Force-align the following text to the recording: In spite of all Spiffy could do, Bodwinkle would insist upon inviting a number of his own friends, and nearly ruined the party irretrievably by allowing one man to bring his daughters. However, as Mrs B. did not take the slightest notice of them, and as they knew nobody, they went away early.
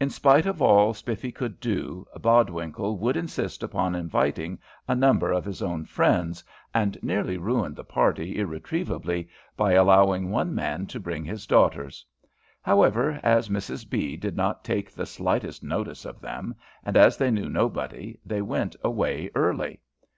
In 0.00 0.08
spite 0.08 0.46
of 0.46 0.62
all 0.62 0.94
Spiffy 0.94 1.30
could 1.30 1.60
do, 1.60 2.06
Bodwinkle 2.18 2.96
would 2.96 3.18
insist 3.18 3.62
upon 3.62 3.94
inviting 3.94 4.58
a 4.88 4.94
number 4.94 5.30
of 5.30 5.44
his 5.44 5.60
own 5.60 5.84
friends, 5.84 6.42
and 6.72 6.96
nearly 7.02 7.36
ruined 7.36 7.76
the 7.76 7.84
party 7.84 8.38
irretrievably 8.38 9.28
by 9.58 9.72
allowing 9.74 10.30
one 10.30 10.54
man 10.54 10.86
to 10.86 10.98
bring 10.98 11.22
his 11.22 11.46
daughters. 11.46 12.06
However, 12.62 13.20
as 13.22 13.50
Mrs 13.50 13.90
B. 13.90 14.16
did 14.16 14.38
not 14.38 14.64
take 14.64 14.90
the 14.90 15.04
slightest 15.04 15.62
notice 15.62 16.06
of 16.06 16.22
them, 16.22 16.54
and 16.82 16.96
as 16.96 17.18
they 17.18 17.30
knew 17.30 17.50
nobody, 17.50 18.18
they 18.24 18.40
went 18.40 18.74
away 18.82 19.28
early. 19.34 19.80